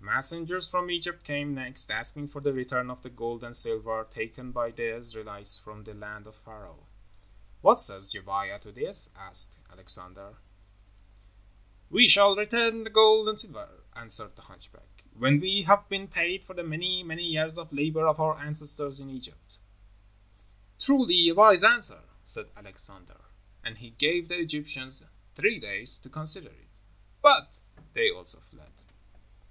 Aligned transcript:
Messengers 0.00 0.66
from 0.66 0.90
Egypt 0.90 1.24
came 1.24 1.52
next, 1.54 1.90
asking 1.90 2.28
for 2.28 2.40
the 2.40 2.54
return 2.54 2.90
of 2.90 3.02
the 3.02 3.10
gold 3.10 3.44
and 3.44 3.54
silver 3.54 4.02
taken 4.10 4.50
by 4.50 4.70
the 4.70 4.96
Israelites 4.96 5.58
from 5.58 5.84
the 5.84 5.92
land 5.92 6.26
of 6.26 6.36
Pharaoh. 6.36 6.86
"What 7.60 7.78
says 7.78 8.08
Gebiah 8.10 8.58
to 8.62 8.72
this?" 8.72 9.10
asked 9.14 9.58
Alexander. 9.70 10.38
"We 11.90 12.08
shall 12.08 12.34
return 12.34 12.82
the 12.82 12.88
gold 12.88 13.28
and 13.28 13.38
silver," 13.38 13.68
answered 13.94 14.36
the 14.36 14.40
hunchback, 14.48 15.04
"when 15.12 15.38
we 15.38 15.64
have 15.64 15.86
been 15.90 16.08
paid 16.08 16.44
for 16.44 16.54
the 16.54 16.64
many, 16.64 17.02
many 17.02 17.24
years 17.24 17.58
of 17.58 17.70
labor 17.70 18.06
of 18.06 18.18
our 18.20 18.38
ancestors 18.38 19.00
in 19.00 19.10
Egypt." 19.10 19.58
"Truly 20.78 21.28
a 21.28 21.34
wise 21.34 21.62
answer," 21.62 22.04
said 22.24 22.48
Alexander, 22.56 23.20
and 23.62 23.76
he 23.76 23.90
gave 23.90 24.28
the 24.28 24.38
Egyptians 24.40 25.04
three 25.34 25.60
days 25.60 25.98
to 25.98 26.08
consider 26.08 26.48
it. 26.52 26.68
But 27.20 27.58
they 27.92 28.10
also 28.10 28.38
fled. 28.50 28.72